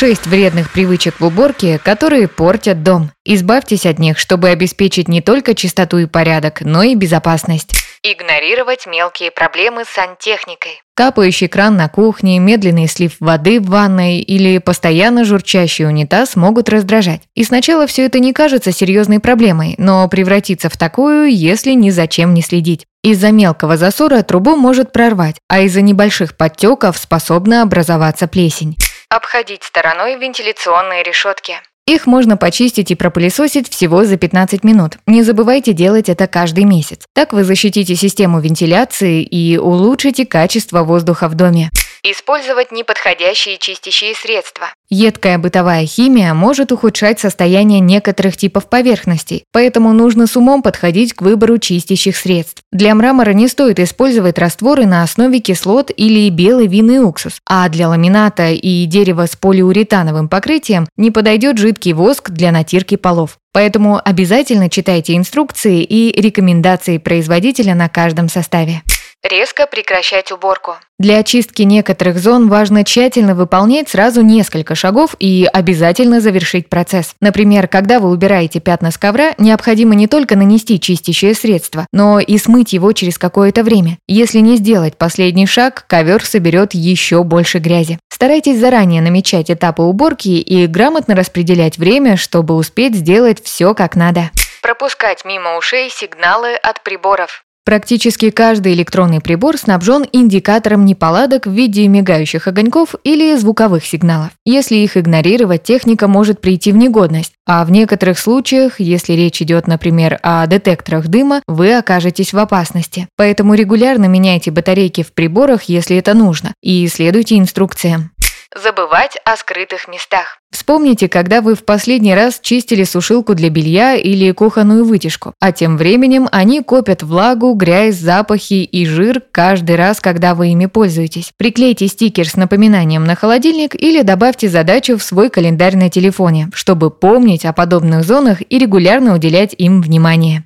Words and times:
Шесть 0.00 0.26
вредных 0.26 0.72
привычек 0.72 1.20
в 1.20 1.26
уборке, 1.26 1.78
которые 1.78 2.26
портят 2.26 2.82
дом. 2.82 3.10
Избавьтесь 3.26 3.84
от 3.84 3.98
них, 3.98 4.18
чтобы 4.18 4.48
обеспечить 4.48 5.08
не 5.08 5.20
только 5.20 5.54
чистоту 5.54 5.98
и 5.98 6.06
порядок, 6.06 6.62
но 6.62 6.82
и 6.82 6.94
безопасность. 6.94 7.72
Игнорировать 8.02 8.86
мелкие 8.86 9.30
проблемы 9.30 9.84
с 9.84 9.88
сантехникой. 9.90 10.80
Капающий 10.94 11.48
кран 11.48 11.76
на 11.76 11.90
кухне, 11.90 12.38
медленный 12.38 12.88
слив 12.88 13.16
воды 13.20 13.60
в 13.60 13.66
ванной 13.66 14.20
или 14.20 14.56
постоянно 14.56 15.26
журчащий 15.26 15.84
унитаз 15.84 16.34
могут 16.34 16.70
раздражать. 16.70 17.20
И 17.34 17.44
сначала 17.44 17.86
все 17.86 18.06
это 18.06 18.20
не 18.20 18.32
кажется 18.32 18.72
серьезной 18.72 19.20
проблемой, 19.20 19.74
но 19.76 20.08
превратится 20.08 20.70
в 20.70 20.78
такую, 20.78 21.30
если 21.30 21.72
ни 21.72 21.90
за 21.90 22.06
чем 22.06 22.32
не 22.32 22.40
следить. 22.40 22.86
Из-за 23.02 23.32
мелкого 23.32 23.76
засора 23.76 24.22
трубу 24.22 24.56
может 24.56 24.92
прорвать, 24.92 25.36
а 25.48 25.60
из-за 25.60 25.82
небольших 25.82 26.38
подтеков 26.38 26.96
способна 26.96 27.60
образоваться 27.60 28.26
плесень. 28.28 28.78
Обходить 29.12 29.64
стороной 29.64 30.16
вентиляционные 30.16 31.02
решетки. 31.02 31.54
Их 31.84 32.06
можно 32.06 32.36
почистить 32.36 32.92
и 32.92 32.94
пропылесосить 32.94 33.68
всего 33.68 34.04
за 34.04 34.16
15 34.16 34.62
минут. 34.62 34.98
Не 35.06 35.24
забывайте 35.24 35.72
делать 35.72 36.08
это 36.08 36.28
каждый 36.28 36.62
месяц. 36.62 37.00
Так 37.12 37.32
вы 37.32 37.42
защитите 37.42 37.96
систему 37.96 38.38
вентиляции 38.38 39.24
и 39.24 39.58
улучшите 39.58 40.24
качество 40.26 40.84
воздуха 40.84 41.26
в 41.26 41.34
доме. 41.34 41.70
Использовать 42.02 42.72
неподходящие 42.72 43.58
чистящие 43.58 44.14
средства. 44.14 44.68
Едкая 44.88 45.36
бытовая 45.36 45.84
химия 45.84 46.32
может 46.32 46.72
ухудшать 46.72 47.20
состояние 47.20 47.80
некоторых 47.80 48.38
типов 48.38 48.70
поверхностей, 48.70 49.44
поэтому 49.52 49.92
нужно 49.92 50.26
с 50.26 50.34
умом 50.34 50.62
подходить 50.62 51.12
к 51.12 51.20
выбору 51.20 51.58
чистящих 51.58 52.16
средств. 52.16 52.62
Для 52.72 52.94
мрамора 52.94 53.32
не 53.32 53.48
стоит 53.48 53.78
использовать 53.78 54.38
растворы 54.38 54.86
на 54.86 55.02
основе 55.02 55.40
кислот 55.40 55.90
или 55.94 56.30
белый 56.30 56.68
винный 56.68 57.04
уксус, 57.04 57.38
а 57.46 57.68
для 57.68 57.88
ламината 57.88 58.50
и 58.50 58.86
дерева 58.86 59.26
с 59.26 59.36
полиуретановым 59.36 60.30
покрытием 60.30 60.88
не 60.96 61.10
подойдет 61.10 61.58
жидкий 61.58 61.92
воск 61.92 62.30
для 62.30 62.50
натирки 62.50 62.96
полов. 62.96 63.36
Поэтому 63.52 64.00
обязательно 64.02 64.70
читайте 64.70 65.16
инструкции 65.16 65.82
и 65.82 66.18
рекомендации 66.18 66.96
производителя 66.96 67.74
на 67.74 67.90
каждом 67.90 68.30
составе. 68.30 68.82
Резко 69.22 69.66
прекращать 69.66 70.32
уборку. 70.32 70.76
Для 70.98 71.18
очистки 71.18 71.60
некоторых 71.62 72.18
зон 72.18 72.48
важно 72.48 72.84
тщательно 72.84 73.34
выполнять 73.34 73.90
сразу 73.90 74.22
несколько 74.22 74.74
шагов 74.74 75.14
и 75.18 75.46
обязательно 75.52 76.22
завершить 76.22 76.70
процесс. 76.70 77.14
Например, 77.20 77.68
когда 77.68 78.00
вы 78.00 78.10
убираете 78.10 78.60
пятна 78.60 78.90
с 78.90 78.96
ковра, 78.96 79.34
необходимо 79.36 79.94
не 79.94 80.06
только 80.06 80.36
нанести 80.36 80.80
чистящее 80.80 81.34
средство, 81.34 81.86
но 81.92 82.18
и 82.18 82.38
смыть 82.38 82.72
его 82.72 82.92
через 82.92 83.18
какое-то 83.18 83.62
время. 83.62 83.98
Если 84.08 84.38
не 84.38 84.56
сделать 84.56 84.96
последний 84.96 85.46
шаг, 85.46 85.84
ковер 85.86 86.24
соберет 86.24 86.72
еще 86.72 87.22
больше 87.22 87.58
грязи. 87.58 87.98
Старайтесь 88.08 88.58
заранее 88.58 89.02
намечать 89.02 89.50
этапы 89.50 89.82
уборки 89.82 90.28
и 90.28 90.66
грамотно 90.66 91.14
распределять 91.14 91.76
время, 91.76 92.16
чтобы 92.16 92.54
успеть 92.54 92.94
сделать 92.94 93.44
все 93.44 93.74
как 93.74 93.96
надо. 93.96 94.30
Пропускать 94.62 95.26
мимо 95.26 95.58
ушей 95.58 95.90
сигналы 95.90 96.54
от 96.54 96.82
приборов. 96.82 97.44
Практически 97.64 98.30
каждый 98.30 98.72
электронный 98.72 99.20
прибор 99.20 99.58
снабжен 99.58 100.06
индикатором 100.12 100.84
неполадок 100.84 101.46
в 101.46 101.52
виде 101.52 101.86
мигающих 101.86 102.48
огоньков 102.48 102.94
или 103.04 103.36
звуковых 103.36 103.84
сигналов. 103.84 104.30
Если 104.46 104.76
их 104.76 104.96
игнорировать, 104.96 105.62
техника 105.62 106.08
может 106.08 106.40
прийти 106.40 106.72
в 106.72 106.76
негодность, 106.76 107.32
а 107.46 107.64
в 107.64 107.70
некоторых 107.70 108.18
случаях, 108.18 108.80
если 108.80 109.12
речь 109.12 109.42
идет, 109.42 109.66
например, 109.66 110.18
о 110.22 110.46
детекторах 110.46 111.08
дыма, 111.08 111.42
вы 111.46 111.74
окажетесь 111.74 112.32
в 112.32 112.38
опасности. 112.38 113.08
Поэтому 113.16 113.54
регулярно 113.54 114.06
меняйте 114.06 114.50
батарейки 114.50 115.02
в 115.02 115.12
приборах, 115.12 115.64
если 115.64 115.96
это 115.96 116.14
нужно, 116.14 116.54
и 116.62 116.88
следуйте 116.88 117.38
инструкциям. 117.38 118.10
Забывать 118.56 119.16
о 119.24 119.36
скрытых 119.36 119.86
местах. 119.86 120.38
Вспомните, 120.50 121.08
когда 121.08 121.40
вы 121.40 121.54
в 121.54 121.64
последний 121.64 122.16
раз 122.16 122.40
чистили 122.42 122.82
сушилку 122.82 123.36
для 123.36 123.48
белья 123.48 123.94
или 123.94 124.32
кухонную 124.32 124.84
вытяжку, 124.84 125.34
а 125.38 125.52
тем 125.52 125.76
временем 125.76 126.28
они 126.32 126.60
копят 126.60 127.04
влагу, 127.04 127.52
грязь, 127.54 127.94
запахи 127.94 128.64
и 128.64 128.86
жир 128.86 129.22
каждый 129.30 129.76
раз, 129.76 130.00
когда 130.00 130.34
вы 130.34 130.48
ими 130.48 130.66
пользуетесь. 130.66 131.30
Приклейте 131.36 131.86
стикер 131.86 132.28
с 132.28 132.34
напоминанием 132.34 133.04
на 133.04 133.14
холодильник 133.14 133.76
или 133.76 134.02
добавьте 134.02 134.48
задачу 134.48 134.98
в 134.98 135.02
свой 135.04 135.30
календарь 135.30 135.76
на 135.76 135.88
телефоне, 135.88 136.50
чтобы 136.52 136.90
помнить 136.90 137.44
о 137.44 137.52
подобных 137.52 138.02
зонах 138.02 138.38
и 138.42 138.58
регулярно 138.58 139.14
уделять 139.14 139.54
им 139.56 139.80
внимание. 139.80 140.42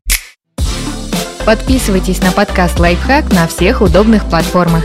Подписывайтесь 1.46 2.20
на 2.20 2.32
подкаст 2.32 2.78
«Лайфхак» 2.78 3.32
на 3.32 3.46
всех 3.46 3.80
удобных 3.80 4.28
платформах. 4.28 4.84